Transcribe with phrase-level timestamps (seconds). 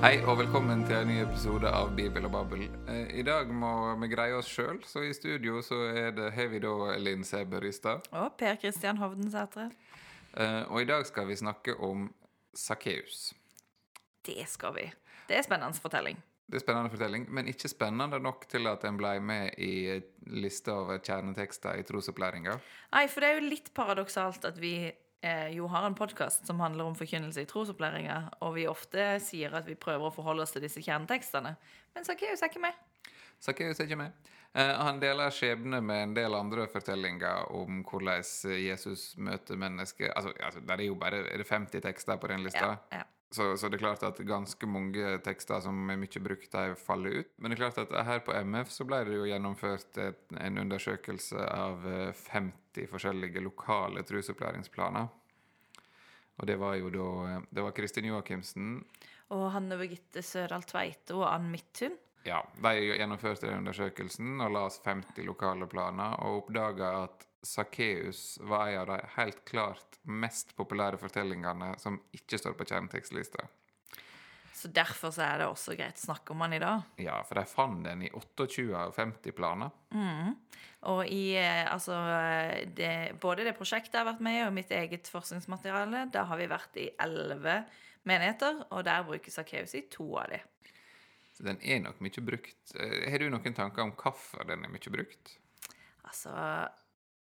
[0.00, 2.62] Hei og velkommen til en ny episode av Bibel og Babbel.
[2.88, 3.70] Eh, I dag må
[4.00, 7.60] vi greie oss sjøl, så i studio så er det, har vi da Linn Sæbø
[7.60, 8.06] Rystad.
[8.16, 9.66] Og Per Kristian Hovdensætre.
[10.36, 12.08] Eh, Og i dag skal vi snakke om
[12.54, 13.34] Sakkeus.
[14.24, 14.86] Det skal vi.
[15.28, 16.16] Det er spennende fortelling.
[16.50, 20.72] Det er spennende fortelling, men ikke spennende nok til at en ble med i lista
[20.80, 22.56] over kjernetekster i trosopplæringa.
[22.96, 24.90] Nei, for det er jo litt paradoksalt at vi
[25.52, 29.66] jo har en podkast som handler om forkynnelse i trosopplæringa, og vi ofte sier at
[29.68, 31.52] vi prøver å forholde oss til disse kjernetekstene.
[31.94, 32.78] Men Sakkeus er ikke med.
[33.40, 34.30] Sakkeus er ikke med.
[34.52, 38.24] Eh, han deler skjebne med en del andre fortellinger om hvordan
[38.58, 40.10] Jesus møter mennesker.
[40.16, 42.74] Altså, altså det er jo bare er det 50 tekster på den lista.
[42.90, 43.06] Ja, ja.
[43.30, 47.20] Så, så det er klart at ganske mange tekster som er mye brukt, de faller
[47.22, 47.28] ut.
[47.38, 50.58] Men det er klart at her på MF så ble det jo gjennomført et, en
[50.64, 55.06] undersøkelse av eh, 50 forskjellige lokale trusopplæringsplaner.
[56.40, 58.76] Og det var jo da eh, Det var Kristin Joakimsen.
[59.30, 61.94] Og Hanne Birgitte Sørdal Tveite og Ann Midthun.
[62.26, 68.38] Ja, de gjennomførte den undersøkelsen og la oss 50 lokale planer, og oppdaga at Sakkeus
[68.42, 73.46] var en av de helt klart mest populære fortellingene som ikke står på kjernetekstlista.
[74.60, 76.82] Så derfor så er det også greit å snakke om han i dag.
[77.00, 79.70] Ja, for de fant den i 28 av 50 planer.
[80.90, 81.96] Og i eh, altså
[82.76, 86.40] det, både det prosjektet jeg har vært med i, og mitt eget forskningsmateriale, da har
[86.40, 87.62] vi vært i elleve
[88.08, 90.42] menigheter, og der brukes Sakkeus i to av de.
[91.36, 92.74] Så den er nok mye brukt.
[92.76, 95.38] Eh, Har du noen tanker om hvorfor den er mye brukt?
[96.04, 96.32] Altså,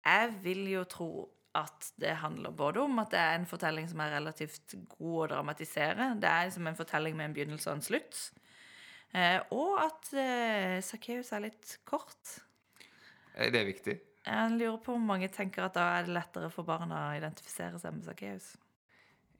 [0.04, 1.10] jeg vil jo tro
[1.54, 5.28] at det handler både om at det er en fortelling som er relativt god å
[5.36, 8.24] dramatisere, det er liksom en fortelling med en begynnelse og en slutt,
[9.14, 12.40] eh, og at eh, Sakkeus er litt kort.
[13.34, 13.96] Det Er viktig?
[14.24, 17.78] Jeg lurer på om mange tenker at da er det lettere for barna å identifisere
[17.78, 18.54] seg med Sakkeus.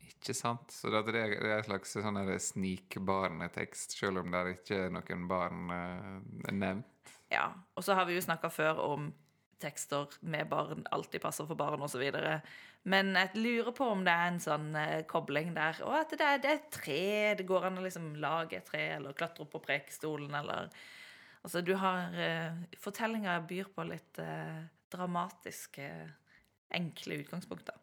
[0.05, 0.71] Ikke sant?
[0.73, 5.75] Så det er det en slags sånn snikbarnetekst, selv om det ikke er noen barn
[5.75, 7.15] eh, nevnt.
[7.33, 9.11] Ja, og så har vi jo snakka før om
[9.65, 12.05] tekster med barn alltid passer for barn osv.
[12.93, 15.81] Men jeg lurer på om det er en sånn eh, kobling der.
[15.89, 17.07] Og at det er, det et tre.
[17.39, 20.71] Det går an å liksom lage et tre, eller klatre opp på prekestolen, eller
[21.45, 25.91] Altså, du har uh, Fortellinga byr på litt uh, dramatiske,
[26.73, 27.77] enkle utgangspunkter.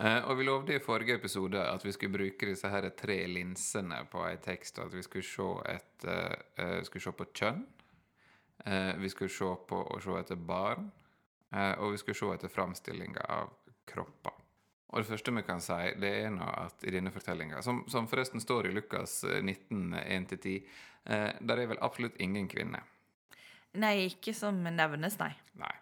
[0.00, 3.98] Eh, og vi lovde i forrige episode at vi skulle bruke disse her tre linsene
[4.08, 7.66] på en tekst, og at vi skulle se, et, eh, eh, skulle se på kjønn,
[8.64, 10.90] eh, vi skulle se på å se etter barn,
[11.52, 13.52] eh, og vi skulle se etter framstillinga av
[13.88, 14.36] kropper.
[14.90, 18.08] Og det første vi kan si, det er nå at i denne fortellinga, som, som
[18.10, 20.56] forresten står i Lukas eh, 19, 1-10,
[21.04, 22.82] eh, der er vel absolutt ingen kvinne.
[23.78, 25.30] Nei, ikke som nevnes, nei.
[25.62, 25.76] Nei.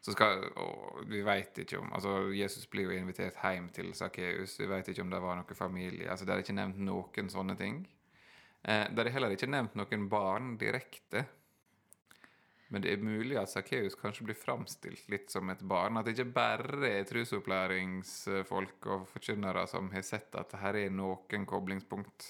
[0.00, 4.54] Så skal, og vi vet ikke om altså Jesus blir jo invitert hjem til Sakkeus.
[4.60, 6.08] Vi vet ikke om det var noen familie.
[6.08, 7.82] altså Det er ikke nevnt noen sånne ting.
[8.64, 11.26] Eh, det er heller ikke nevnt noen barn direkte.
[12.70, 15.98] Men det er mulig at Sakkeus kanskje blir framstilt litt som et barn.
[15.98, 21.46] At det ikke bare er trusopplæringsfolk og forkynnere som har sett at her er noen
[21.50, 22.28] koblingspunkt.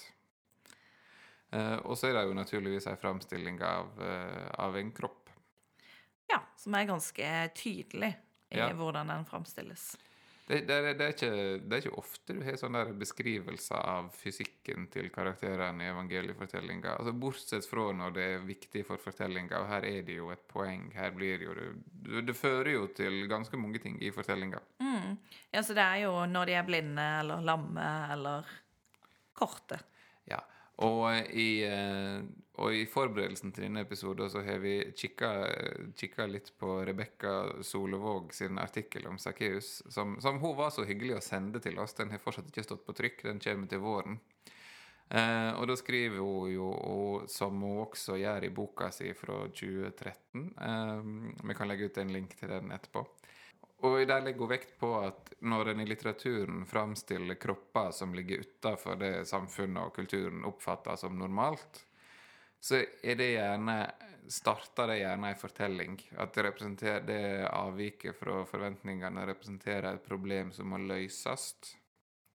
[1.51, 5.29] Eh, og så er det jo naturligvis en framstilling av, eh, av en kropp.
[6.31, 8.15] Ja, som er ganske tydelig
[8.51, 8.71] i Ja.
[8.73, 9.97] hvordan den framstilles.
[10.51, 14.89] Det, det, det, er ikke, det er ikke ofte du har sånne beskrivelser av fysikken
[14.91, 16.97] til karakterene i evangeliefortellinga.
[16.97, 20.43] Altså, bortsett fra når det er viktig for fortellinga, og her er det jo et
[20.51, 20.89] poeng.
[20.97, 21.69] Her blir jo det,
[22.27, 24.59] det fører jo til ganske mange ting i fortellinga.
[24.83, 25.15] Mm.
[25.53, 28.51] Ja, så det er jo når de er blinde eller lamme eller
[29.37, 29.79] korte.
[30.27, 30.41] Ja.
[30.81, 32.21] Og i, eh,
[32.61, 35.29] og i forberedelsen til denne episoden så har vi kikka,
[35.97, 41.17] kikka litt på Rebekka Solevåg sin artikkel om Sakkeus, som, som hun var så hyggelig
[41.19, 41.93] å sende til oss.
[41.97, 44.19] Den har fortsatt ikke stått på trykk, den kommer til våren.
[45.11, 49.41] Eh, og da skriver hun jo, og, som hun også gjør i boka si fra
[49.51, 51.09] 2013 eh,
[51.49, 53.03] Vi kan legge ut en link til den etterpå.
[53.81, 58.99] Og der legger vekt på at når en i litteraturen framstiller kropper som ligger utafor
[59.01, 61.81] det samfunnet og kulturen oppfatter som normalt,
[62.61, 63.77] så er det gjerne
[64.31, 65.97] starter det gjerne en fortelling.
[66.21, 71.53] At det, det avviket fra forventningene representerer et problem som må løses.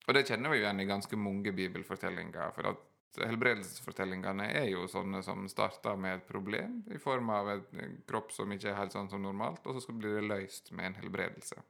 [0.07, 2.51] Og det kjenner vi igjen i ganske mange bibelfortellinger.
[2.55, 2.83] For at
[3.17, 8.51] helbredelsesfortellingene er jo sånne som starter med et problem i form av en kropp som
[8.53, 11.61] ikke er helt sånn som normalt, og så blir det løst med en helbredelse.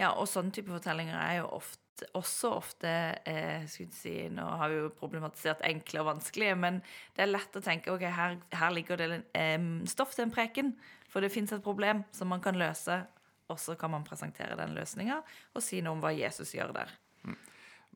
[0.00, 2.90] Ja, og sånne type fortellinger er jo ofte, også ofte
[3.30, 6.80] eh, si, Nå har vi jo problematisert enkle og vanskelige, men
[7.14, 10.74] det er lett å tenke ok, her, her ligger det eh, stoff til en preken,
[11.10, 13.04] for det fins et problem som man kan løse,
[13.52, 15.20] og så kan man presentere den løsninga
[15.54, 16.94] og si noe om hva Jesus gjør der.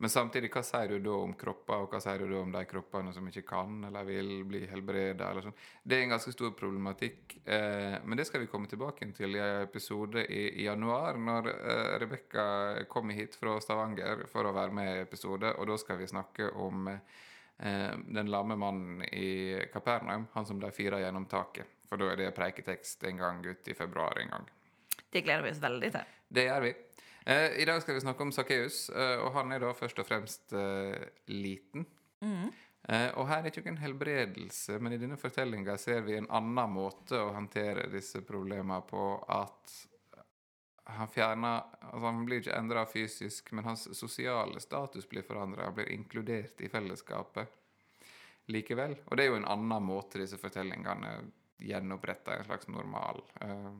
[0.00, 2.60] Men samtidig, hva sier du da om kropper, og hva sier du da om de
[2.70, 5.32] kroppene som ikke kan eller vil bli helbreda?
[5.42, 5.56] Sånn?
[5.82, 9.42] Det er en ganske stor problematikk, eh, men det skal vi komme tilbake til i
[9.42, 12.46] en episode i, i januar, når eh, Rebekka
[12.92, 16.52] kommer hit fra Stavanger for å være med i episode, og da skal vi snakke
[16.54, 21.74] om eh, den lamme mannen i Kapernaum, han som ble fira gjennom taket.
[21.90, 24.50] For da er det preiketekst en gang ut i februar en gang.
[25.10, 26.14] Det gleder vi oss veldig til.
[26.28, 26.76] Det gjør vi.
[27.28, 30.06] Eh, I dag skal vi snakke om Sakkeus, eh, og han er da først og
[30.08, 30.96] fremst eh,
[31.28, 31.84] liten.
[32.24, 32.46] Mm.
[32.88, 36.72] Eh, og her er ikke noen helbredelse, men i denne fortellinga ser vi en annen
[36.72, 39.02] måte å håndtere disse problemene på.
[39.28, 39.74] At
[40.88, 45.68] han fjerner altså Han blir ikke endra fysisk, men hans sosiale status blir forandra.
[45.68, 47.52] Han blir inkludert i fellesskapet
[48.48, 48.96] likevel.
[49.04, 51.18] Og det er jo en annen måte disse fortellingene
[51.60, 53.20] gjenoppretter en slags normal.
[53.42, 53.76] Uh,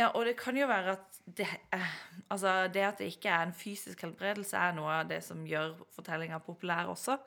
[0.00, 1.94] ja, og det kan jo være at det, eh,
[2.32, 5.74] altså det at det ikke er en fysisk helbredelse, er noe av det som gjør
[5.94, 7.18] fortellinga populær også.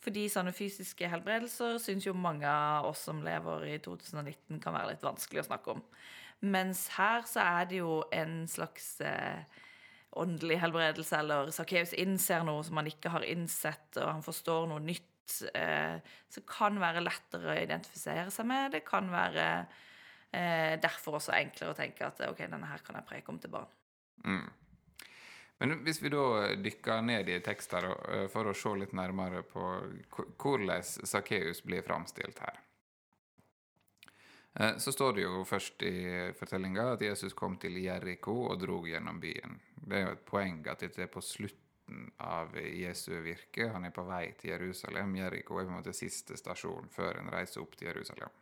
[0.00, 4.94] Fordi sånne fysiske helbredelser syns jo mange av oss som lever i 2019, kan være
[4.94, 5.82] litt vanskelig å snakke om.
[6.40, 9.42] Mens her så er det jo en slags eh,
[10.20, 14.84] åndelig helbredelse, eller Sakkeus innser noe som han ikke har innsett, og han forstår noe
[14.84, 15.06] nytt.
[15.54, 16.00] Eh,
[16.32, 18.72] som kan være lettere å identifisere seg med.
[18.74, 19.86] Det kan være Eh,
[20.30, 23.72] derfor også enklere å tenke at ok, denne her kan jeg preke om til barn.
[24.22, 24.46] Mm.
[25.60, 29.64] Men hvis vi da dykker ned i tekster eh, for å se litt nærmere på
[30.40, 32.60] hvordan Sakkeus blir framstilt her
[34.56, 35.96] eh, Så står det jo først i
[36.38, 39.58] fortellinga at Jesus kom til Jeriko og drog gjennom byen.
[39.76, 43.68] Det er jo et poeng at dette er på slutten av Jesu virke.
[43.74, 45.12] Han er på vei til Jerusalem.
[45.20, 48.32] Jeriko er på en måte siste stasjon før en reiser opp til Jerusalem.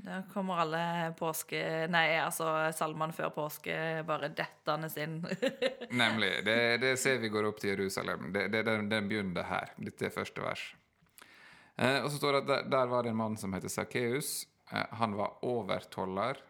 [0.00, 0.82] Da kommer alle
[1.18, 1.60] påske...
[1.92, 3.74] Nei, altså salmene før påske
[4.08, 5.18] bare dettende inn.
[6.02, 6.30] Nemlig.
[6.46, 8.30] Det, det, ser vi går opp til Jerusalem.
[8.32, 9.74] Det, det, den, den begynner her.
[9.76, 10.64] Dette er første vers.
[11.76, 14.32] Eh, og så står det at der, der, var det en mann som heter Sakkeus.
[14.72, 16.40] Eh, han var overtoller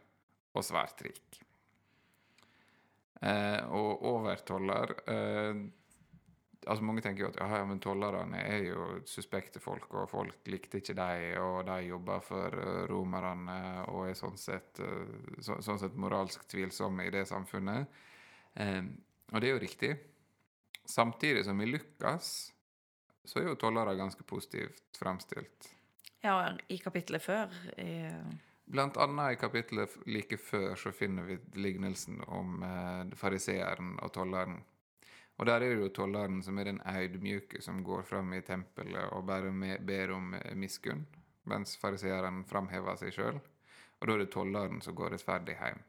[0.54, 1.42] og svært rik.
[3.20, 5.64] Eh, og overtoller eh,
[6.66, 10.80] altså Mange tenker jo at ja, men tollerne er jo suspekte folk, og folk likte
[10.80, 13.58] ikke dem, og de jobber for uh, romerne
[13.92, 18.00] og er sånn sett, uh, så, sånn sett moralsk tvilsomme i det samfunnet.
[18.54, 18.82] Eh,
[19.30, 19.90] og det er jo riktig.
[20.84, 22.30] Samtidig som vi lykkes,
[23.24, 25.70] så er jo tollere ganske positivt fremstilt.
[26.20, 27.90] Ja, i kapittelet før i
[28.70, 34.60] Blant annet i kapittelet like før så finner vi lignelsen om eh, fariseeren og tolleren.
[35.40, 39.06] Og der er det jo tolleren som er den audmjuke som går fram i tempelet
[39.16, 39.48] og bare
[39.80, 41.06] ber om eh, miskunn,
[41.48, 43.40] mens fariseeren framhever seg sjøl.
[44.00, 45.80] Og da er det tolleren som går rettferdig hjem.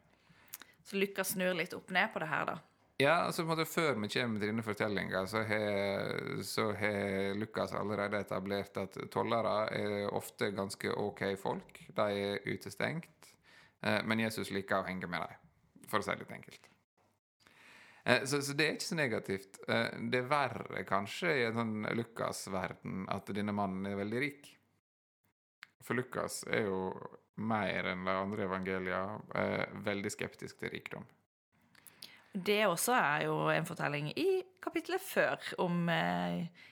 [0.87, 2.57] Så Lukas snur litt opp ned på det her, da?
[3.01, 8.19] Ja, altså på en måte Før vi kommer til denne fortellinga, så har Lukas allerede
[8.23, 11.79] etablert at tollere er ofte ganske OK folk.
[11.97, 13.33] De er utestengt.
[13.81, 16.71] Eh, men Jesus liker å henge med dem, for å si det litt enkelt.
[18.03, 19.61] Eh, så, så, det er ikke så negativt.
[19.67, 24.51] Eh, det er verre kanskje i en sånn Lukas-verden at denne mannen er veldig rik.
[25.81, 26.91] For Lukas er jo
[27.41, 31.07] mer enn de andre evangeliene eh, veldig skeptisk til rikdom.
[32.31, 34.29] Det også er jo en fortelling i
[34.63, 35.89] kapitlet før om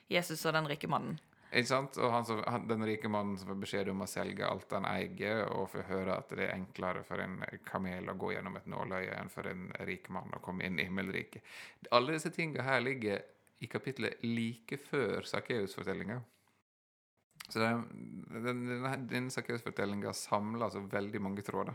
[0.08, 1.18] Jesus og den rike mannen.
[1.50, 1.98] Ikke sant?
[1.98, 4.86] Og han som, han, den rike mannen som får beskjed om å selge alt han
[4.86, 8.70] eier, og får høre at det er enklere for en kamel å gå gjennom et
[8.70, 11.42] nåløye enn for en rik mann å komme inn i himmelriket.
[11.96, 13.24] Alle disse tingene her ligger
[13.60, 16.22] i kapitlet like før Sakkeus-fortellinga.
[17.50, 21.74] Så denne, Sakkeus-fortellinga samler altså veldig mange tråder.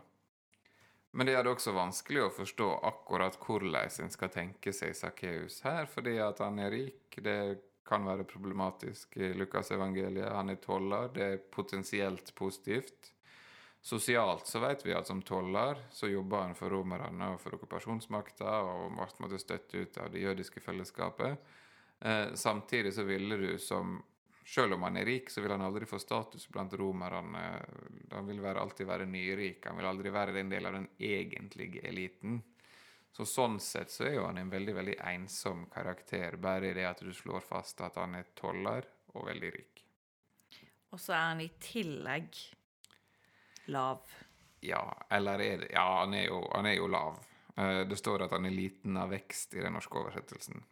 [1.15, 5.61] Men det er det også vanskelig å forstå akkurat hvordan en skal tenke seg Sakkeus
[5.67, 7.19] her, fordi at han er rik.
[7.23, 10.33] det er kan være problematisk i Lukasevangeliet.
[10.33, 13.11] Han er toller, det er potensielt positivt.
[13.85, 18.55] Sosialt så vet vi at som toller så jobber han for romerne og for okkupasjonsmakta
[18.65, 21.37] og ble støtte ut av det jødiske fellesskapet.
[22.01, 23.99] Eh, samtidig så ville du som
[24.45, 27.45] selv om han er rik, så vil han aldri få status blant romerne.
[28.13, 29.65] Han vil være, alltid være nyrik.
[29.67, 32.43] Han vil aldri være en del av den egentlige eliten.
[33.15, 36.87] Så sånn sett så er jo han en veldig veldig ensom karakter, bare i det
[36.89, 39.85] at du slår fast at han er toller og veldig rik.
[40.91, 42.41] Og så er han i tillegg
[43.71, 44.03] lav.
[44.67, 44.83] Ja,
[45.15, 47.23] eller er det Ja, han er jo, han er jo lav.
[47.57, 50.65] Eh, det står at han er liten av vekst i den norske oversettelsen.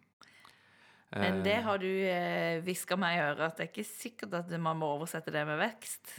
[1.12, 1.64] Men det eh.
[1.66, 4.88] har du eh, hviska meg i øret, at det er ikke sikkert at man må
[4.94, 6.14] oversette det med vekst?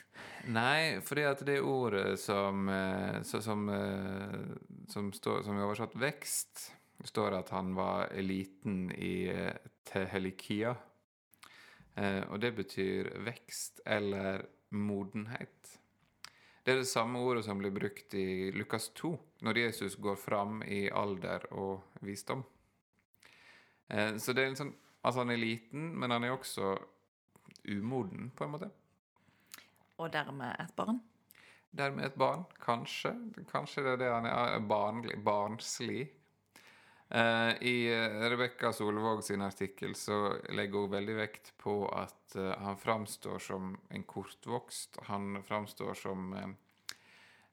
[0.54, 3.68] Nei, fordi at det ordet som, eh, som,
[4.94, 6.68] som, står, som er oversatt vekst,
[7.04, 9.28] står at han var eliten i
[9.90, 10.76] tehelikia.
[11.96, 15.80] Eh, og det betyr vekst eller modenhet.
[16.64, 19.12] Det er det samme ordet som blir brukt i Lukas 2,
[19.44, 22.46] når Jesus går fram i alder og visdom.
[23.90, 24.74] Eh, så det er en sånn
[25.04, 26.78] Altså, han er liten, men han er også
[27.68, 28.70] umoden, på en måte.
[30.00, 31.02] Og dermed et barn.
[31.76, 33.12] Dermed et barn, kanskje.
[33.50, 36.06] Kanskje det er det han er, barnlig, barnslig.
[37.12, 42.56] Eh, I eh, Rebekka Solvåg sin artikkel så legger hun veldig vekt på at eh,
[42.64, 45.02] han framstår som en kortvokst.
[45.12, 46.56] Han framstår som eh, Eh, en,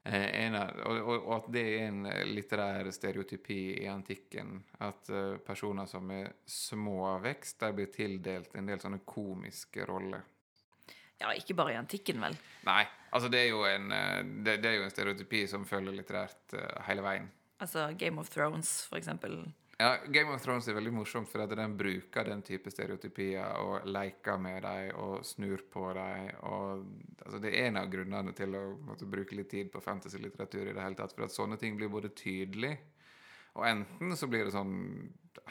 [0.01, 4.55] og, og, og, at det er en eh, litterær stereotypi i antikken.
[4.81, 9.85] At uh, personer som er små av vekst, der blir tildelt en del sånne komiske
[9.85, 10.25] roller.
[11.21, 12.33] Ja, ikke bare i antikken, vel?
[12.65, 12.81] Nei.
[13.11, 13.91] Altså, det er jo en,
[14.41, 16.55] det, det er jo en stereotypi som følger litterært
[16.87, 17.27] hele veien.
[17.61, 19.43] Altså Game of Thrones, for eksempel.
[19.81, 23.87] Ja, Game of Thrones er veldig morsomt, for at den bruker den type stereotypier og
[23.89, 26.27] leker med dem og snur på dem.
[26.43, 30.75] Altså, det er en av grunnene til å måtte, bruke litt tid på fantasy-litteratur i
[30.75, 32.75] det hele tatt, for at sånne ting blir både tydelig
[33.53, 34.75] og enten så blir det sånn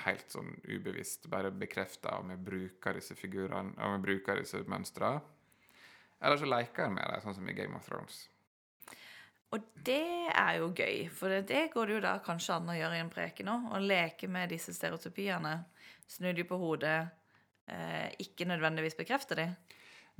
[0.04, 5.20] helt sånn ubevisst, bare bekrefta om jeg bruker disse figurene, om jeg bruker disse mønstrene.
[6.20, 8.22] Eller så leker jeg med dem, sånn som i Game of Thrones.
[9.50, 13.00] Og det er jo gøy, for det går det jo da kanskje an å gjøre
[13.00, 13.56] i en preke nå.
[13.74, 15.56] Å leke med disse stereotypiene.
[16.06, 17.00] Snu de på hodet.
[17.70, 19.48] Eh, ikke nødvendigvis bekrefte de.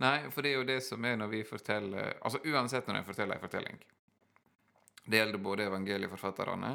[0.03, 3.09] Nei, for det er jo det som er når vi forteller Altså uansett når en
[3.09, 3.81] forteller en fortelling.
[5.11, 6.71] Det gjelder både evangelieforfatterne,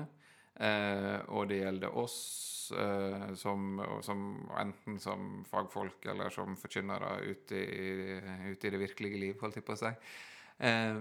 [0.60, 2.18] eh, og det gjelder oss
[2.76, 4.24] eh, som, som,
[4.60, 7.62] enten som fagfolk eller som forkynnere ute
[8.50, 9.94] ute i det virkelige liv, holdt jeg på å si.
[10.68, 11.00] Eh,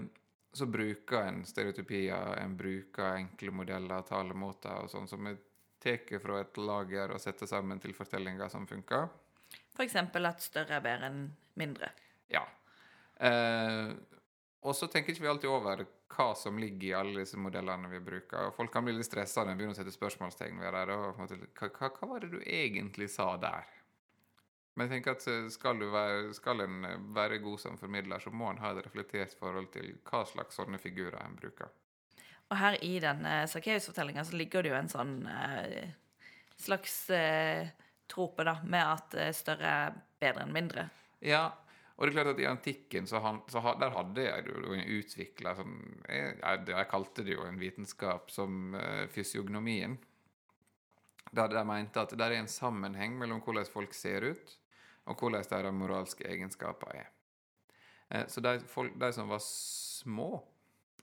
[0.55, 5.37] så bruker en stereotypier, en bruker enkle modeller, talemåter og sånn som er
[5.85, 9.09] tar fra et lager og setter sammen til fortellinger som funker.
[9.75, 9.95] F.eks.
[9.95, 11.21] at større er bedre enn
[11.59, 11.91] mindre.
[12.31, 12.41] Ja.
[13.19, 13.91] Eh,
[14.65, 15.85] og så tenker ikke vi alltid over
[16.15, 18.53] hva som ligger i alle disse modellene vi bruker.
[18.55, 20.85] Folk kan bli litt stressa når de begynner å sette spørsmålstegn ved det.
[20.95, 23.67] Hva, hva, hva var det du egentlig sa der?
[24.75, 28.31] Men jeg tenker at eh, skal, være, skal, en eh, være god som formidler, så
[28.35, 31.71] må en ha et reflektert forhold til hva slags sånne figurer en bruker.
[32.51, 35.85] Og her i denne uh, Sakkeus-fortellinga så ligger det jo en sånn uh,
[36.61, 37.63] slags uh,
[38.11, 40.89] trope, da, med at større er bedre enn mindre.
[41.25, 41.47] Ja,
[41.95, 45.55] og det er klart at i antikken så, han, så der hadde jeg jo utvikla
[45.55, 48.75] sånn jeg, jeg, kalte det jo en vitenskap som
[49.15, 49.95] fysiognomien.
[51.33, 54.53] Der de mente at det er en sammenheng mellom hvordan folk ser ut,
[55.05, 57.09] og hvordan deres moralske egenskaper er.
[58.09, 60.29] Eh, så de, folk, de, som var små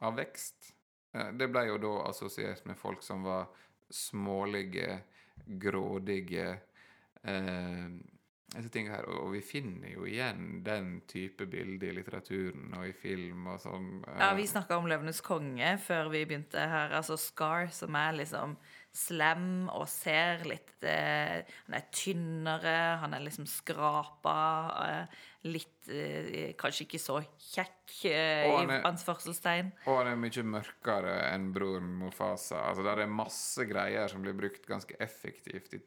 [0.03, 0.73] av vekst,
[1.15, 3.51] eh, det ble jo da assosiert med folk som var
[3.93, 5.03] smålige,
[5.47, 6.49] grådige
[7.23, 7.87] eh,
[8.53, 13.61] her, Og vi finner jo igjen den type bilder i litteraturen og i film og
[13.63, 14.05] sånn.
[14.05, 14.19] Eh.
[14.21, 16.93] Ja, vi snakka om 'Løvenes konge' før vi begynte her.
[16.93, 18.57] Altså Scar, som er liksom
[18.93, 24.39] slem og ser litt eh, Han er tynnere, han er liksom skrapa.
[24.87, 27.19] Eh, litt eh, Kanskje ikke så
[27.53, 29.73] kjekk, eh, i anførselstegn.
[29.87, 32.67] Og han er mye mørkere enn broren Mofasa.
[32.69, 35.83] Altså, det er masse greier som blir brukt ganske effektivt i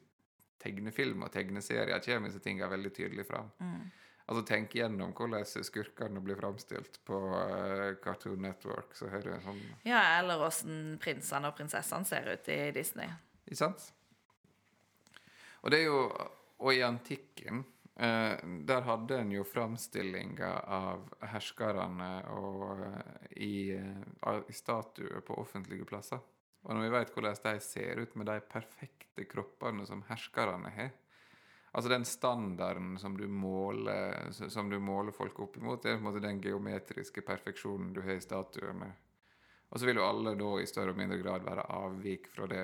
[0.66, 2.02] tegnefilm og tegneserier.
[2.04, 3.52] kommer disse er veldig tydelig fram.
[3.60, 3.86] Mm.
[4.26, 8.96] Altså Tenk gjennom hvordan skurkene blir framstilt på uh, Cartoon Network.
[8.98, 9.62] så har du en sånn...
[9.86, 13.12] Ja, Eller åssen prinsene og prinsessene ser ut i Disney.
[13.46, 13.92] Ikke sant?
[15.62, 16.02] Og det er jo
[16.66, 17.62] Og i antikken
[18.02, 18.34] uh,
[18.66, 21.06] der hadde en jo framstillinger av
[21.36, 26.24] herskerne og, uh, i, i statuer på offentlige plasser.
[26.66, 30.96] Og når vi vet hvordan de ser ut med de perfekte kroppene som herskerne har,
[31.76, 36.06] Altså den standarden som du måler, som du måler folk opp imot, det er på
[36.06, 38.88] en måte den geometriske perfeksjonen du har i statuene.
[39.70, 42.64] Og så vil jo alle da i større og mindre grad være avvik fra det.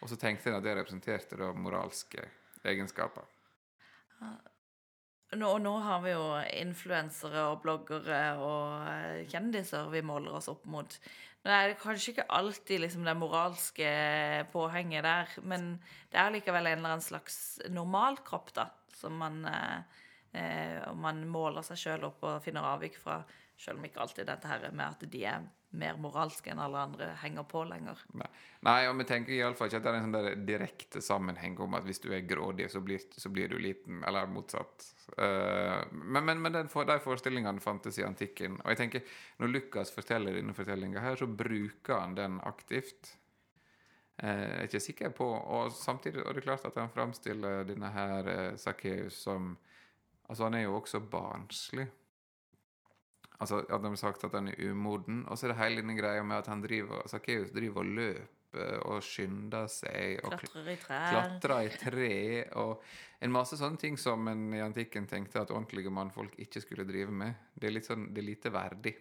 [0.00, 2.24] Og så tenkte jeg at det representerte da moralske
[2.64, 3.28] egenskaper.
[5.36, 6.22] Nå, nå har vi jo
[6.56, 10.94] influensere og bloggere og eh, kjendiser vi måler oss opp mot.
[11.44, 13.90] Det er kanskje ikke alltid liksom det moralske
[14.54, 15.74] påhenget der, men
[16.08, 20.00] det er likevel en eller annen slags normalkropp, da, som man eh,
[20.32, 23.20] eh man måler seg sjøl opp og finner avvik fra,
[23.60, 27.10] sjøl om ikke alltid dette her med at de er mer moralsk enn alle andre
[27.20, 28.00] henger på lenger.
[28.16, 28.28] Nei,
[28.64, 31.84] Nei og vi tenker iallfall ikke at det er en sånn direkte sammenheng om at
[31.84, 34.88] hvis du er grådig, så blir, så blir du liten, eller motsatt.
[35.12, 38.56] Uh, men, men, men den, de forestillingene fantes i antikken.
[38.64, 43.12] Og jeg tenker, når Lukas forteller denne fortellinga her, så bruker han den aktivt.
[44.22, 47.68] Uh, jeg er ikke sikker på Og samtidig og det er klart at han framstiller
[47.68, 49.52] denne her Sakkeus som
[50.28, 51.86] Altså, han er jo også barnslig.
[53.38, 55.22] Altså, at de har sagt at han er umoden.
[55.28, 58.80] Og så er det hele denne greia med at han driver Sakkeus driver og løper
[58.88, 60.24] og skynder seg.
[60.24, 61.10] og Klatrer i trær.
[61.12, 62.14] klatre i tre
[62.58, 62.82] og
[63.20, 67.14] en masse sånne ting som en i antikken tenkte at ordentlige mannfolk ikke skulle drive
[67.14, 67.50] med.
[67.54, 68.94] Det er litt sånn, det er lite verdig.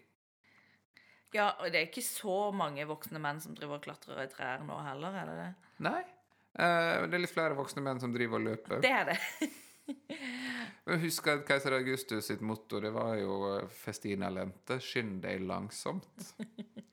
[1.36, 4.64] Ja, og det er ikke så mange voksne menn som driver og klatrer i trær
[4.66, 5.50] nå heller, er det det?
[5.86, 6.04] Nei.
[6.58, 8.82] Uh, det er litt flere voksne menn som driver og løper.
[8.82, 9.20] Det er det.
[10.88, 15.44] Jeg husker at keiser Augustus sitt motto det var jo eh, 'Festina lente', skynd deg
[15.48, 16.34] langsomt.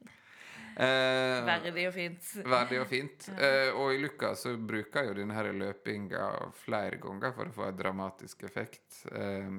[0.74, 2.28] Eh, Verdig og fint.
[2.50, 3.28] Verdig og fint.
[3.46, 6.24] Eh, og i Lukas så bruker jo denne her løpinga
[6.64, 9.04] flere ganger for å få en dramatisk effekt.
[9.12, 9.52] Eh,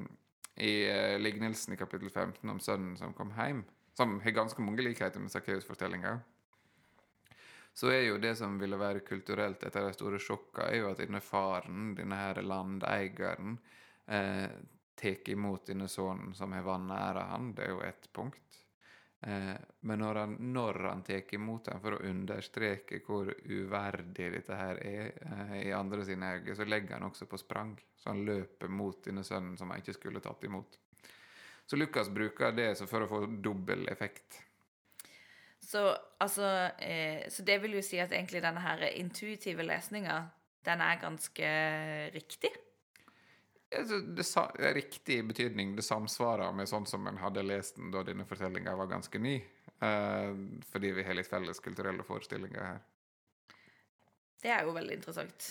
[0.59, 3.63] I eh, lignelsen i kapittel 15 om sønnen som kom hjem,
[3.95, 6.17] som har ganske mange likheter med Sakkeus-fortellinga,
[7.75, 10.99] så er jo det som ville være kulturelt etter de store sjokka, er jo at
[10.99, 13.55] denne faren, denne her landeieren,
[14.07, 14.49] eh,
[14.95, 17.53] tar imot denne sønnen som har vanæra han.
[17.55, 18.61] Det er jo ett punkt.
[19.21, 24.57] Eh, men når han, når han tar imot ham for å understreke hvor uverdig dette
[24.59, 27.75] her er eh, i andre sine øyne, så legger han også på sprang.
[27.97, 30.77] Så han løper mot denne sønnen som han ikke skulle tatt imot.
[31.65, 34.43] Så Lukas bruker det for å få dobbel effekt.
[35.65, 35.81] Så,
[36.21, 36.45] altså,
[36.77, 40.19] eh, så det vil jo si at egentlig denne her intuitive lesninga,
[40.65, 41.49] den er ganske
[42.13, 42.51] riktig.
[43.69, 45.75] Det sa, er riktig betydning.
[45.75, 49.35] Det samsvarer med sånn som en hadde lest den da denne fortellinga var ganske ny.
[49.83, 50.33] Eh,
[50.71, 52.81] fordi vi har litt felles kulturelle forestillinger her.
[54.41, 55.47] Det er jo veldig interessant.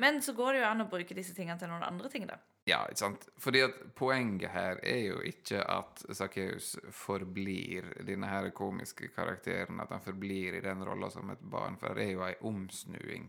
[0.00, 2.38] Men så går det jo an å bruke disse tingene til noen andre ting, da.
[2.68, 3.26] Ja, ikke sant?
[3.40, 9.92] Fordi at poenget her er jo ikke at Sakkeus forblir denne her komiske karakteren, at
[9.92, 13.28] han forblir i den rolla som et barn, for det er jo ei omsnuing.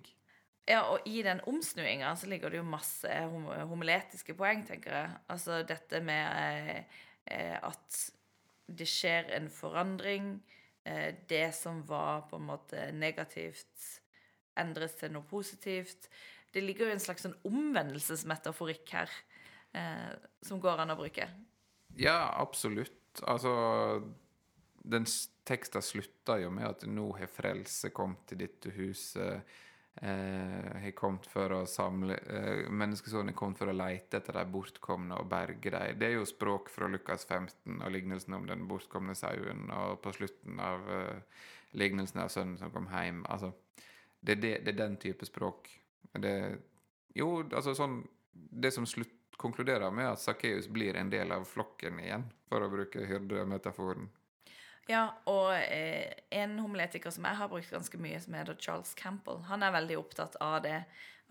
[0.71, 5.13] Ja, og i den omsnuinga så ligger det jo masse hom homiletiske poeng, tenker jeg.
[5.33, 8.01] Altså dette med eh, eh, at
[8.71, 10.33] det skjer en forandring.
[10.87, 13.89] Eh, det som var på en måte negativt,
[14.59, 16.07] endres til noe positivt.
[16.51, 19.11] Det ligger jo en slags sånn omvendelsesmetaforikk her
[19.77, 20.11] eh,
[20.43, 21.27] som går an å bruke.
[21.99, 23.21] Ja, absolutt.
[23.27, 23.51] Altså
[24.81, 25.05] Den
[25.45, 29.43] teksta slutter jo med at nå har frelse kommet til dette huset.
[29.95, 34.45] Eh, har kommet for å samle eh, Menneskesonen har kommet for å lete etter de
[34.47, 35.97] bortkomne og berge dem.
[35.99, 40.13] Det er jo språk fra Lukas 15 og lignelsen om den bortkomne sauen, og på
[40.15, 41.43] slutten av eh,
[41.75, 43.25] lignelsen av sønnen som kom hjem.
[43.27, 43.51] Altså,
[44.21, 45.67] det, det, det er den type språk.
[46.15, 46.35] Det,
[47.15, 48.01] jo, altså sånn
[48.31, 52.71] Det som slutt, konkluderer med at Sakkeus blir en del av flokken igjen, for å
[52.71, 54.07] bruke hyrdemetaforen.
[54.91, 59.39] Ja, og eh, en homiletiker som jeg har brukt ganske mye, som heter Charles Campbell,
[59.47, 60.81] han er veldig opptatt av det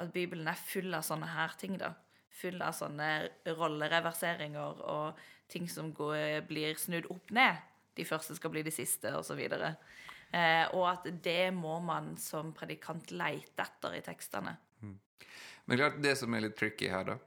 [0.00, 1.92] at Bibelen er full av sånne her ting, da.
[2.40, 3.10] Full av sånne
[3.58, 5.20] rollereverseringer og
[5.50, 7.58] ting som går, blir snudd opp ned.
[7.98, 9.40] De første skal bli de siste, osv.
[9.50, 14.54] Eh, og at det må man som predikant leite etter i tekstene.
[15.70, 17.18] Men klart, det som er litt tricky her, da,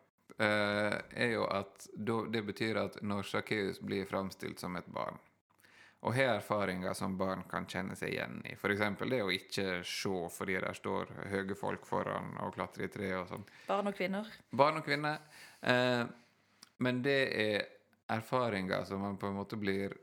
[0.44, 1.86] eh, er jo at
[2.34, 5.20] det betyr at når Sakkeus blir framstilt som et barn,
[6.04, 8.82] og har erfaringer som barn kan kjenne seg igjen i, f.eks.
[9.10, 13.30] det å ikke se fordi der står høye folk foran og klatrer i tre og
[13.32, 14.28] sånn, Barn og kvinner.
[14.52, 15.22] barn og kvinner.
[15.62, 16.04] Eh,
[16.84, 17.68] men det er
[18.12, 19.96] erfaringer som man på en måte blir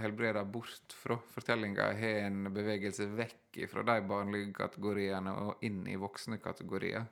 [0.00, 1.18] helbreda bort fra.
[1.34, 7.04] Fortellinga har en bevegelse vekk fra de barnlige kategoriene og inn i voksne kategorier.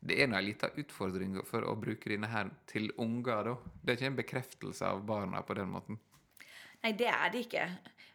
[0.00, 3.54] Det er en liten utfordring for å bruke denne her til unger, da.
[3.82, 5.98] Det er ikke en bekreftelse av barna på den måten.
[6.84, 7.64] Nei, det er det ikke.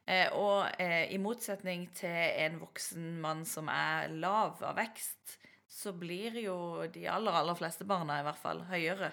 [0.08, 5.94] Eh, og eh, i motsetning til en voksen mann som er lav av vekst, så
[5.98, 6.56] blir jo
[6.94, 9.12] de aller, aller fleste barna i hvert fall høyere.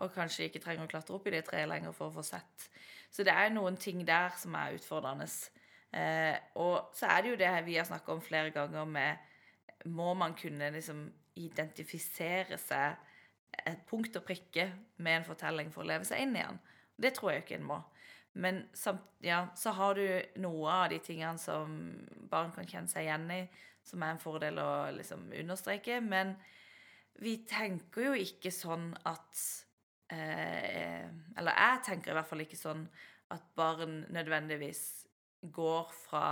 [0.00, 2.68] Og kanskje ikke trenger å klatre opp i det treet lenger for å få sett.
[3.10, 5.26] Så det er noen ting der som er utfordrende.
[5.90, 9.26] Eh, og så er det jo det vi har snakka om flere ganger med
[9.90, 11.06] Må man kunne liksom
[11.40, 12.98] identifisere seg
[13.66, 14.66] et punkt og prikke
[15.00, 16.60] med en fortelling for å leve seg inn i den?
[17.00, 17.78] Det tror jeg ikke en må.
[18.32, 20.06] Men samt, ja, så har du
[20.42, 21.74] noe av de tingene som
[22.30, 23.40] barn kan kjenne seg igjen i,
[23.82, 25.98] som er en fordel å liksom understreke.
[26.04, 26.36] Men
[27.20, 29.42] vi tenker jo ikke sånn at
[30.14, 31.04] eh,
[31.36, 32.86] Eller jeg tenker i hvert fall ikke sånn
[33.34, 34.84] at barn nødvendigvis
[35.54, 36.24] går fra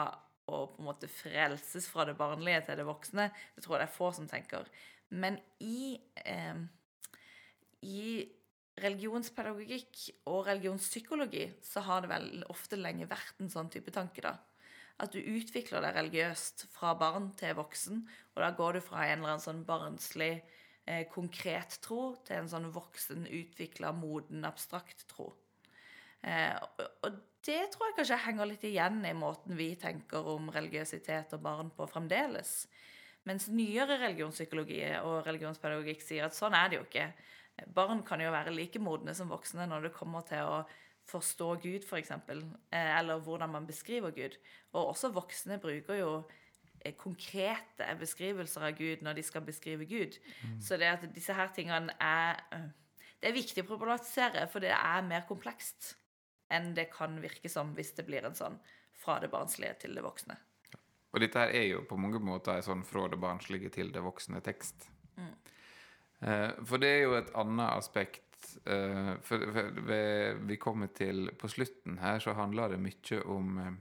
[0.48, 3.28] å på en måte frelses fra det barnlige til det voksne.
[3.54, 4.70] Det tror jeg det er få som tenker.
[5.08, 6.62] Men i, eh,
[7.84, 8.02] i
[8.82, 14.36] religionspedagogikk og religionspsykologi så har det vel ofte lenge vært en sånn type tanke, da.
[14.98, 18.00] At du utvikler deg religiøst fra barn til voksen,
[18.34, 20.40] og da går du fra en eller annen sånn barnslig,
[20.86, 25.32] eh, konkret tro til en sånn voksen, utvikla, moden, abstrakt tro.
[26.22, 26.54] Eh,
[27.06, 31.44] og, det tror jeg kanskje henger litt igjen i måten vi tenker om religiøsitet og
[31.44, 32.66] barn på fremdeles.
[33.28, 37.06] Mens nyere religionspsykologi og religionspedagogikk sier at sånn er det jo ikke.
[37.74, 40.60] Barn kan jo være like modne som voksne når det kommer til å
[41.08, 44.36] forstå Gud, f.eks., eh, eller hvordan man beskriver Gud.
[44.72, 46.10] Og også voksne bruker jo
[46.82, 50.18] eh, konkrete beskrivelser av Gud når de skal beskrive Gud.
[50.44, 50.58] Mm.
[50.64, 52.68] Så det at disse her tingene er eh,
[53.18, 55.96] Det er viktig å problematisere, for det er mer komplekst
[56.54, 58.60] enn det kan virke som hvis det blir en sånn
[58.94, 60.36] fra det barnslige til det voksne.
[61.10, 64.04] Og dette her er jo på mange måter en sånn fra det barnslige til det
[64.04, 64.86] voksne tekst.
[65.16, 65.34] Mm.
[66.20, 69.44] Eh, for det er jo et annet aspekt eh, For,
[70.48, 73.76] vi kommer til På slutten her så handler det mye om eh,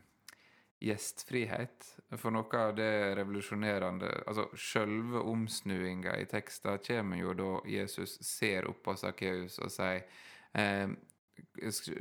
[0.86, 1.88] gjestfrihet.
[2.22, 8.70] For noe av det revolusjonerende Altså sjølve omsnuinga i teksta kommer jo da Jesus ser
[8.70, 10.06] opp på Sakkeus og sier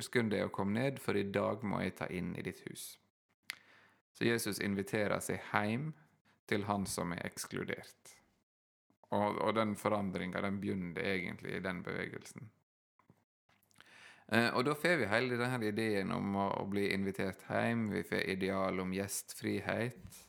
[0.05, 2.95] Skund deg å komme ned, for i dag må jeg ta inn i ditt hus.
[4.17, 5.91] Så Jesus inviterer seg hjem
[6.49, 8.16] til han som er ekskludert.
[9.15, 12.49] Og, og den forandringa den begynner egentlig i den bevegelsen.
[14.27, 17.87] Eh, og da får vi hele denne ideen om å, å, bli invitert hjem.
[17.95, 20.23] Vi får ideal om gjestfrihet.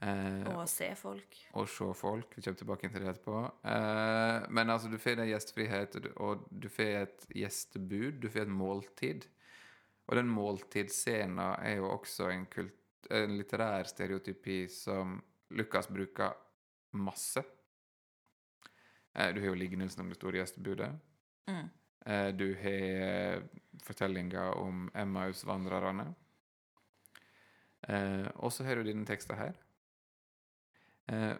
[0.00, 1.36] Eh, og å se folk.
[1.60, 2.32] Og se folk.
[2.32, 3.42] Vi kommer tilbake til det etterpå.
[3.74, 8.22] Eh, men altså, du får den gjestfrihet, og du får et gjestebud.
[8.22, 9.28] Du får et måltid.
[10.08, 12.74] Og den måltidsscenen er jo også en kult
[13.10, 15.14] en litterær stereotypi som
[15.56, 16.34] Lukas bruker
[16.98, 17.42] masse.
[19.14, 20.90] Eh, du har jo lignelsen om det store gjestebudet.
[21.48, 21.68] Mm.
[22.06, 23.42] Eh, du har
[23.84, 26.14] fortellinga om Emmaus-vandrerne.
[27.88, 29.56] Eh, og så har du denne teksten her.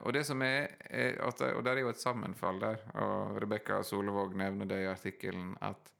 [0.00, 3.82] og det som er, er at, Og der er jo et sammenfall der, og Rebekka
[3.82, 5.92] Solvåg nevner det i artikkelen, at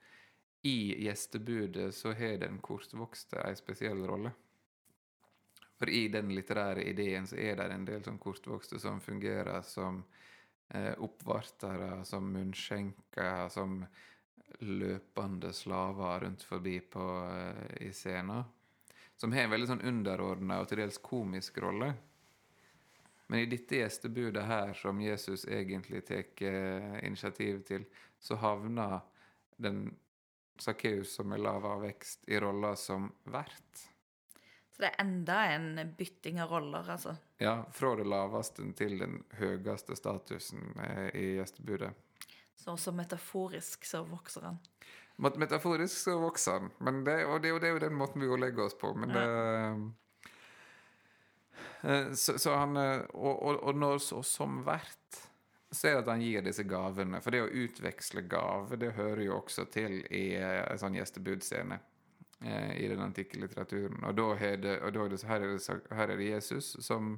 [0.62, 4.32] i gjestebudet så har den kortvokste ei spesiell rolle.
[5.78, 10.00] For i den litterære ideen så er det en del sånn kortvokste som fungerer som
[11.00, 13.80] oppvartere, som munnskjenker, som
[14.58, 18.44] løpende slaver rundt forbi på, eh, i scenen.
[19.16, 21.92] Som har en veldig sånn underordna og til dels komisk rolle.
[23.28, 27.84] Men i dette gjestebudet her, som Jesus egentlig tar eh, initiativ til,
[28.18, 29.00] så havner
[29.56, 29.96] den
[30.58, 33.84] Sakkeus som er lav av vekst, i rolla som vert.
[34.78, 37.16] Så det er enda en bytting av roller, altså.
[37.42, 40.68] Ja, fra det laveste til den høyeste statusen
[41.18, 41.90] i gjestebudet.
[42.54, 44.60] Så også metaforisk så vokser han.
[45.18, 48.38] Metaforisk så vokser han, men det, og det, det, er jo den måten vi jo
[48.38, 48.92] legger oss på.
[48.94, 49.26] Men det
[51.82, 55.24] eh, så, så, han eh, Og, og, og når så som vert
[55.70, 57.20] så er det at han gir disse gavene.
[57.20, 61.76] For det å utveksle gaver, det hører jo også til i eh, en sånn gjestebudscene
[61.76, 61.86] eh,
[62.38, 63.98] i den antikke litteraturen.
[64.06, 67.16] Og, da er det, da er det, her, er det, her er det Jesus som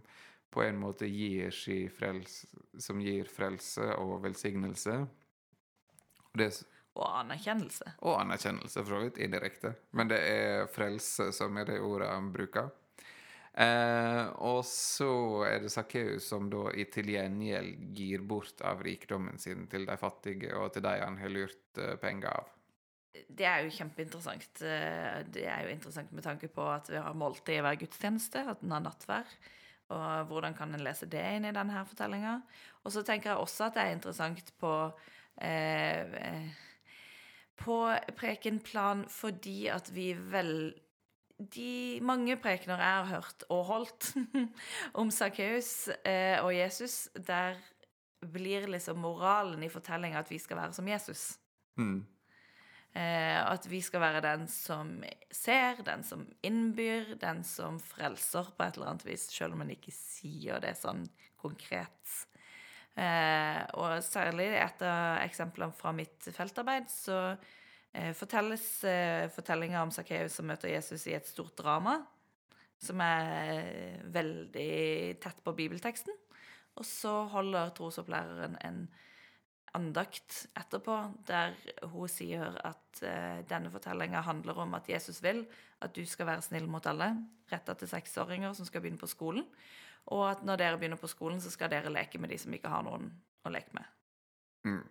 [0.51, 2.49] på en måte gir si frelse,
[2.81, 4.97] som gir frelse og velsignelse.
[6.25, 6.51] Og, det,
[6.99, 7.95] og anerkjennelse.
[8.01, 9.75] Og anerkjennelse, for så vidt, indirekte.
[9.95, 12.71] Men det er frelse som er det ordet han bruker.
[13.51, 15.13] Eh, og så
[15.49, 19.97] er det Sakkeus som da i til gjengjeld gir bort av rikdommen sin til de
[19.99, 22.53] fattige og til de han har lurt eh, penger av
[23.11, 24.63] det er jo kjempeinteressant.
[24.63, 28.45] Eh, det er jo interessant med tanke på at vi har måltid i hver gudstjeneste,
[28.53, 29.31] at den har nattvær.
[29.91, 32.37] Og hvordan kan en lese det inn i denne fortellinga?
[32.85, 34.75] Og så tenker jeg også at det er interessant på
[35.43, 36.53] eh,
[37.61, 37.81] på
[38.17, 40.55] prekenplan fordi at vi vel
[41.41, 44.11] de mange prekener jeg har hørt og holdt
[45.01, 47.57] om Sakkeus eh, og Jesus, der
[48.21, 51.39] blir liksom moralen i fortellinga at vi skal være som Jesus.
[51.81, 52.05] Mm.
[52.91, 54.97] Eh, at vi skal være den som
[55.31, 59.71] ser, den som innbyr, den som frelser på et eller annet vis, selv om en
[59.77, 61.05] ikke sier det sånn
[61.39, 62.17] konkret.
[62.99, 68.65] Eh, og særlig etter eksemplene fra mitt feltarbeid så eh, fortelles
[69.37, 72.01] fortellinga om Sakkeus som møter Jesus i et stort drama,
[72.81, 76.17] som er veldig tett på bibelteksten.
[76.81, 78.83] Og så holder trosopplæreren en
[79.77, 80.97] andakt etterpå
[81.29, 81.55] der
[81.93, 85.45] hun sier at uh, denne fortellinga handler om at Jesus vil
[85.81, 87.13] at du skal være snill mot alle,
[87.51, 89.47] retta til seksåringer som skal begynne på skolen,
[90.13, 92.73] og at når dere begynner på skolen, så skal dere leke med de som ikke
[92.73, 93.09] har noen
[93.45, 93.97] å leke med.
[94.69, 94.83] Mm.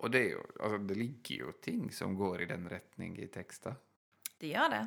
[0.00, 3.76] Og det, jo, altså, det ligger jo ting som går i den retning i tekster.
[4.40, 4.84] Det gjør det.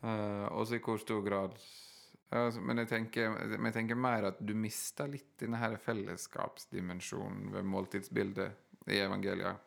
[0.00, 1.58] Eh, også i hvor stor grad
[2.30, 8.86] men, jeg tenker, men jeg tenker mer at du mister litt denne fellesskapsdimensjonen ved måltidsbildet
[8.90, 9.66] i evangeliet.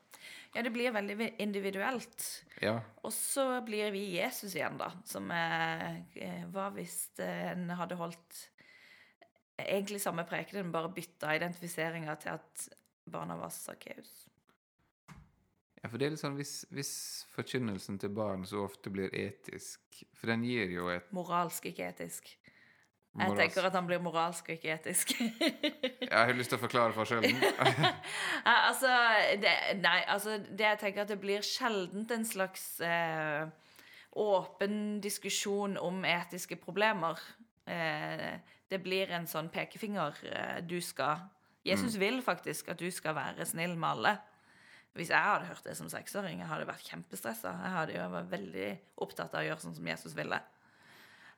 [0.54, 2.26] Ja, det blir veldig individuelt.
[2.62, 2.78] Ja.
[3.02, 4.92] Og så blir vi Jesus igjen, da.
[5.10, 8.44] Som eh, Hva hvis en hadde holdt
[9.58, 12.68] egentlig samme prekenen, bare bytta identifiseringa til at
[13.10, 14.14] barna var Sakkeus?
[15.84, 16.94] Ja, for det er litt sånn hvis, hvis
[17.34, 22.30] forkynnelsen til barn så ofte blir etisk For den gir jo et Moralsk, ikke etisk.
[23.14, 25.12] Jeg tenker at han blir moralsk og ikke etisk.
[26.02, 27.44] Jeg har lyst til å forklare forskjellen.
[28.44, 28.90] Altså,
[29.40, 33.46] det, nei, altså det jeg tenker at det blir sjeldent en slags eh,
[34.20, 37.22] åpen diskusjon om etiske problemer.
[37.70, 38.34] Eh,
[38.68, 40.20] det blir en sånn pekefinger.
[40.28, 41.24] Eh, du skal
[41.64, 44.18] Jesus vil faktisk at du skal være snill med alle.
[44.94, 47.54] Hvis jeg hadde hørt det som seksåring, jeg hadde vært kjempestressa.
[47.64, 48.68] Jeg hadde jo vært veldig
[49.06, 50.38] opptatt av å gjøre sånn som Jesus ville.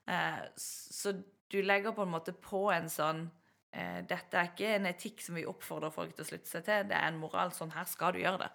[0.08, 1.16] Eh, så
[1.50, 3.26] du legger på en måte på en sånn
[3.72, 6.86] eh, Dette er ikke en etikk som vi oppfordrer folk til å slutte seg til.
[6.90, 7.54] Det er en moral.
[7.56, 8.52] Sånn her skal du gjøre det.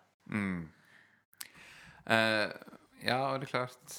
[2.10, 2.50] Eh,
[3.06, 3.94] ja, og det er klart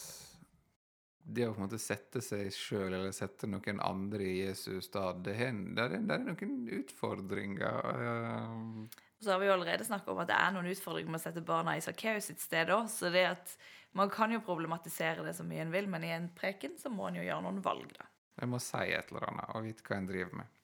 [1.22, 5.22] Det å på en måte sette seg sjøl eller sette noen andre i Jesus stad,
[5.26, 7.92] det det det er noen utfordringer.
[7.94, 11.24] eh, Så har vi jo allerede snakket om at det er noen utfordringer med å
[11.24, 12.90] sette barna i Sakkeus sitt sted òg.
[12.90, 13.58] Så det at
[13.98, 17.10] man kan jo problematisere det så mye en vil, men i en preken så må
[17.10, 18.08] en jo gjøre noen valg, da.
[18.42, 20.58] Jeg må si et eller annet og vite hva en driver med.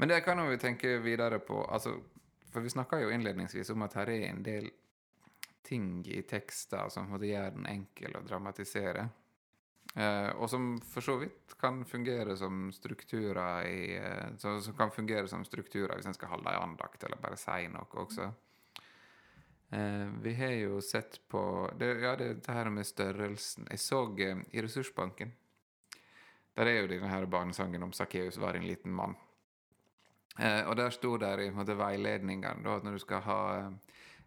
[0.00, 1.60] Men det kan vi tenke videre på.
[1.68, 1.94] Altså,
[2.50, 4.70] for vi snakka jo innledningsvis om at her er en del
[5.62, 9.06] ting i tekster som en gjør den enkel å dramatisere.
[9.90, 14.92] Uh, og som for så vidt kan fungere som strukturer i uh, som, Som kan
[14.94, 18.28] fungere som strukturer hvis en skal holde ei andakt eller bare si noe også.
[19.72, 24.02] Eh, vi har jo sett på det, Ja, det, det her med størrelsen Jeg så
[24.18, 25.30] eh, i Ressursbanken
[26.58, 29.14] der er jo denne her barnesangen om Sakkeus var en liten mann.
[30.36, 33.38] Eh, og der sto det i måte, veiledningen at når du skal, ha,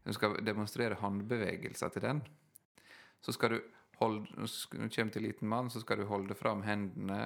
[0.08, 2.24] du skal demonstrere håndbevegelser til den,
[3.22, 3.60] så skal du
[4.00, 7.20] holde, når du kommer til liten mann, så skal du holde fram hendene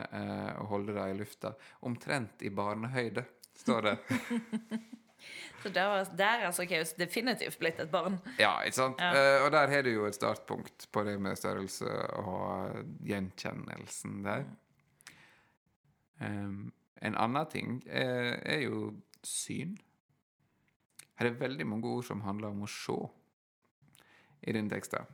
[0.58, 1.54] og holde dem i lufta.
[1.88, 3.24] Omtrent i barnehøyde,
[3.64, 3.98] står det.
[5.64, 8.20] Så der, var- der er Sakkeus definitivt blitt et barn.
[8.40, 9.00] ja, ikke sant?
[9.02, 9.12] Ja.
[9.38, 11.90] Eh, og der har du jo et startpunkt på det med størrelse
[12.22, 14.46] og gjenkjennelsen der.
[16.22, 19.76] Um, en annen ting er, er jo syn.
[21.20, 22.96] Her er veldig mange ord som handler om å se
[24.48, 25.06] i den teksten.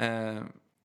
[0.00, 0.42] Eh,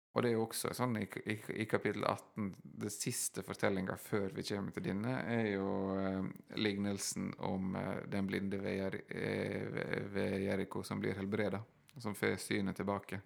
[0.09, 2.47] og det er jo også sånn i, i, i kapittel 18,
[2.81, 5.67] det siste fortellinga før vi kommer til denne, er jo
[6.01, 6.23] eh,
[6.57, 11.61] lignelsen om eh, den blinde ved, eh, ved- Jeriko som blir helbreda,
[12.01, 13.21] som får synet tilbake.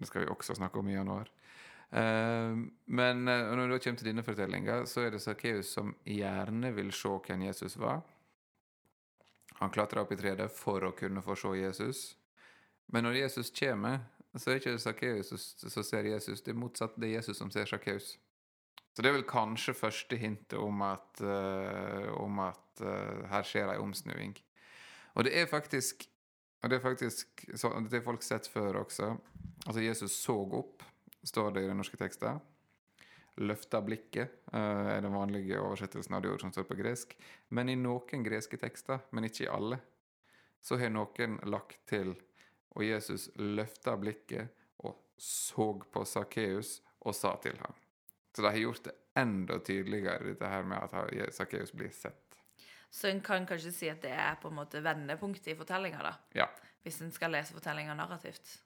[0.00, 1.30] Det skal vi også snakke om i januar.
[1.90, 2.58] Eh,
[2.90, 6.90] men eh, når da kommer til denne fortellinga, så er det Sakkeus som gjerne vil
[6.92, 8.02] se hvem Jesus var.
[9.60, 11.98] Han klatrer opp i treet for å kunne få se Jesus.
[12.90, 14.00] Men når Jesus kommer,
[14.38, 16.94] så er ikke det Sakkeus som- ser Jesus, det er motsatt.
[16.96, 18.18] Det er Jesus som ser Sakkeus.
[18.94, 23.72] Så det er vel kanskje første hintet om at, uh, om at uh, her skjer
[23.72, 24.36] ei omsnuing.
[25.14, 26.06] Og det er faktisk
[26.62, 29.16] og det er faktisk så, Det har folk sett før også.
[29.66, 30.82] Altså, Jesus så opp,
[31.24, 32.40] står det i den norske teksten.
[33.40, 37.16] Løfta blikket uh, er den vanlige oversettelsen av det ord som står på gresk.
[37.48, 39.80] Men i noen greske tekster, men ikke i alle,
[40.60, 42.12] så har noen lagt til
[42.76, 44.54] og Jesus løfta blikket
[44.86, 47.76] og så på Sakkeus og sa til ham.
[48.36, 52.38] Så de har gjort det enda tydeligere, dette her med at Sakkeus blir sett.
[52.90, 56.14] Så en kan kanskje si at det er på en måte vendepunktet i fortellinga, da.
[56.34, 56.48] Ja.
[56.82, 58.56] Hvis en skal lese fortellinga narrativt.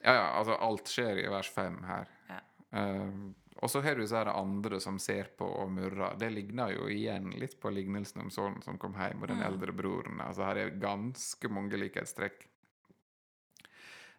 [0.00, 2.10] Ja, ja, altså alt skjer i vers fem her.
[2.30, 2.40] Ja.
[2.74, 6.16] Uh, og så har du disse andre som ser på og murrer.
[6.18, 9.74] Det ligner jo igjen litt på lignelsen om sønnen som kom hjem, og den eldre
[9.76, 10.22] broren.
[10.24, 12.46] Altså Her er ganske mange likhetstrekk.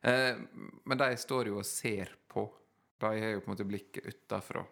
[0.01, 0.37] Eh,
[0.83, 2.45] men de står jo og ser på.
[3.01, 4.63] De har jo på en måte blikket utafra.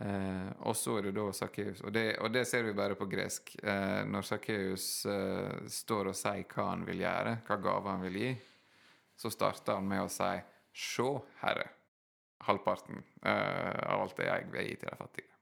[0.00, 3.56] Eh, og så er det da Sakkeus, og og det ser vi bare på gresk.
[3.62, 8.20] Eh, når Sakkeus eh, står og sier hva han vil gjøre, hva gave han vil
[8.22, 8.30] gi,
[9.18, 10.30] så starter han med å si
[10.78, 11.66] Sjå, Herre,
[12.46, 15.34] halvparten eh, av alt det jeg vil gi til de fattige.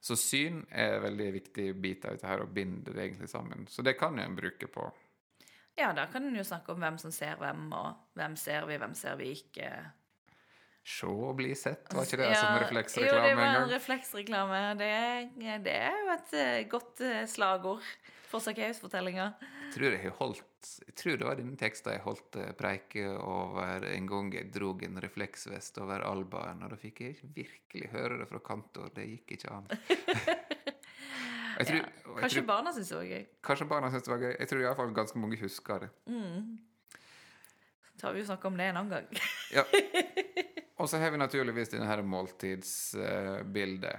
[0.00, 3.66] Så syn er en veldig viktig bit av dette her, og binder det egentlig sammen.
[3.68, 4.86] Så det kan en bruke på
[5.80, 8.76] Ja, da kan en jo snakke om hvem som ser hvem, og hvem ser vi,
[8.80, 9.70] hvem ser vi ikke.
[10.90, 12.54] Se og bli sett, var ikke det Ja, som
[13.04, 14.60] Jo, det refleksreklame en var en refleksreklame.
[14.80, 14.92] Det,
[15.66, 17.84] det er jo et eh, godt eh, slagord
[18.30, 18.46] for.
[19.40, 20.02] Jeg tror jeg
[20.86, 24.72] Jeg tror det var denne teksten jeg holdt eh, preike over en gang jeg dro
[24.86, 28.92] en refleksvest over albaen, og da fikk jeg virkelig høre det fra kantor.
[28.94, 29.70] Det gikk ikke an.
[31.58, 33.24] Tror, jeg Kanskje tror, barna syns det var gøy.
[33.46, 34.34] kanskje barna synes det var gøy.
[34.38, 35.90] Jeg tror iallfall ganske mange husker det.
[38.00, 39.06] Så har vi jo snakka om det en annen gang.
[39.56, 39.64] Ja.
[40.80, 43.98] Og så har vi naturligvis denne her måltidsbildet.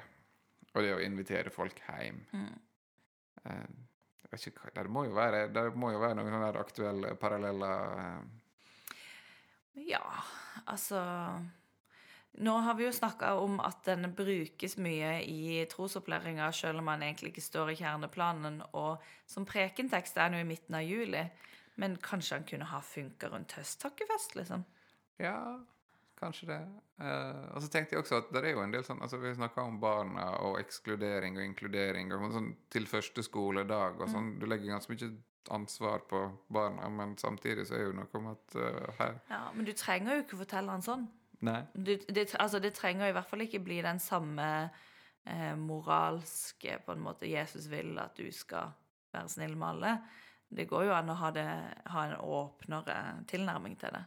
[0.73, 2.21] og det å invitere folk hjem.
[2.31, 2.55] Mm.
[4.31, 7.99] vet ikke, det må være, det må jo være noen sånne aktuelle paralleller.
[7.99, 8.21] eh.
[9.91, 10.01] Ja,
[10.65, 11.01] altså
[12.39, 17.03] Nå har vi jo snakka om at den brukes mye i trosopplæringa, selv om den
[17.03, 18.61] egentlig ikke står i kjerneplanen.
[18.71, 21.25] Og som prekentekst er den jo i midten av juli.
[21.81, 24.63] Men kanskje han kunne ha funka rundt høsttakkefest, liksom?
[25.19, 25.59] Ja,
[26.19, 26.61] kanskje det.
[27.01, 29.31] Uh, og så tenkte jeg også at det er jo en del sånn altså Vi
[29.33, 34.35] snakka om barna og ekskludering og inkludering og sånn til første skoledag og sånn.
[34.39, 35.11] Du legger ganske mye
[35.51, 36.19] ansvar på
[36.53, 40.19] barna, men samtidig så er jo noe om at uh, her Ja, Men du trenger
[40.19, 41.09] jo ikke fortelle han sånn.
[41.73, 44.47] Du, det, altså, det trenger i hvert fall ikke bli den samme
[45.25, 48.73] eh, moralske på en måte Jesus vil at du skal
[49.11, 49.95] være snill med alle.
[50.51, 51.47] Det går jo an å ha, det,
[51.93, 52.97] ha en åpnere
[53.31, 54.03] tilnærming til det.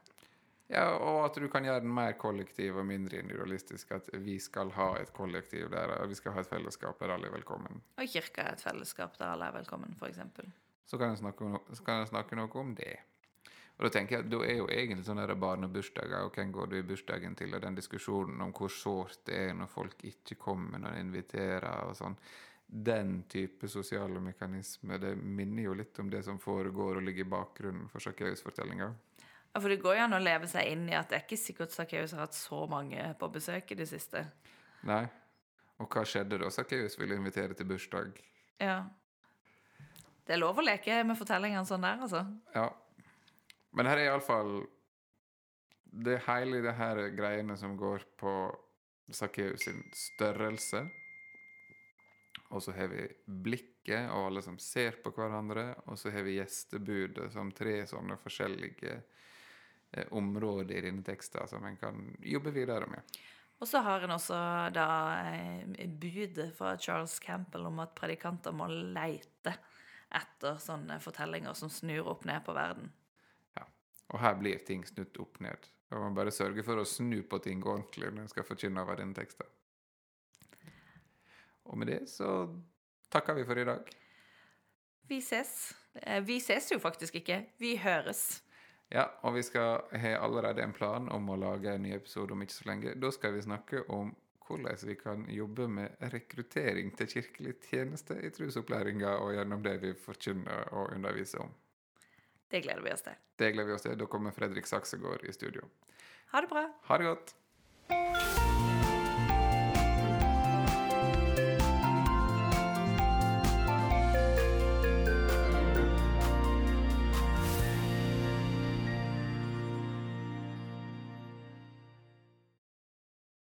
[0.73, 3.93] Ja, og at du kan gjøre den mer kollektiv og mindre individualistisk.
[3.97, 7.37] At vi skal ha et kollektiv der vi skal ha et fellesskap der alle er
[7.37, 7.83] velkommen.
[8.01, 10.23] Og kirka er et fellesskap der alle er velkommen, f.eks.
[10.89, 12.97] Så kan jeg snakke, no så kan jeg snakke noe om det.
[13.75, 16.77] Og da tenker jeg at da er jo egentlig sånne barnebursdager, og hvem går du
[16.79, 20.79] i bursdagen til, og den diskusjonen om hvor sårt det er når folk ikke kommer
[20.79, 22.15] når de inviterer, og sånn.
[22.65, 27.33] Den type sosiale mekanismer, det minner jo litt om det som foregår og ligger i
[27.35, 28.89] bakgrunnen for Sakkeus-fortellinga.
[29.55, 31.39] Ja, for det går jo an å leve seg inn i at det er ikke
[31.39, 34.25] sikkert Sakkeus har hatt så mange på besøk i det siste.
[34.87, 35.05] Nei.
[35.83, 38.17] Og hva skjedde da Sakkeus ville invitere til bursdag?
[38.63, 38.81] Ja.
[40.25, 42.25] Det er lov å leke med fortellingene sånn der, altså.
[42.55, 42.71] Ja.
[43.75, 44.65] Men her er iallfall
[45.85, 48.35] Det hele det her greiene som går på
[49.15, 50.81] Sakkeus sin størrelse.
[52.55, 55.69] Og så har vi blikket og alle som ser på hverandre.
[55.87, 61.67] Og så har vi gjestebudet som tre sånne forskjellige eh, områder i denne teksten som
[61.69, 63.15] en kan jobbe videre med.
[63.63, 64.41] Og så har en også
[64.75, 64.89] da
[65.31, 69.55] eh, budet fra Charles Campbell om at predikanter må leite
[70.15, 72.91] etter sånne fortellinger som snur opp ned på verden.
[74.13, 75.69] Og her blir ting snudd opp ned.
[75.95, 78.99] Og man bare sørger for å snu på ting ordentlig når en skal forkynne over
[79.01, 79.47] denne teksten.
[81.65, 82.31] Og med det så
[83.13, 83.89] takker vi for i dag.
[85.09, 85.73] Vi ses.
[86.03, 87.45] Eh, Vi ses jo faktisk ikke.
[87.59, 88.43] Vi høres.
[88.93, 92.43] Ja, og vi skal ha allerede en plan om å lage en ny episode om
[92.45, 92.95] ikke så lenge.
[93.01, 94.13] Da skal vi snakke om
[94.45, 99.93] hvordan vi kan jobbe med rekruttering til kirkelig tjeneste i trosopplæringa, og gjennom det vi
[99.97, 101.55] forkynner og underviser om.
[102.55, 103.17] Det gleder vi oss til.
[103.43, 103.97] Det gleder vi oss til.
[103.99, 105.67] Da kommer Fredrik Saksegård i studio.
[106.31, 106.69] Ha det bra.
[106.87, 107.33] Ha det godt!